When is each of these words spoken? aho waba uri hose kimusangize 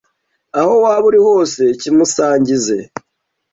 aho 0.59 0.73
waba 0.83 1.05
uri 1.09 1.19
hose 1.27 1.61
kimusangize 1.79 2.77